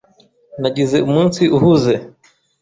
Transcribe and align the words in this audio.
Nagize 0.61 0.97
umunsi 1.07 1.41
uhuze. 1.57 1.93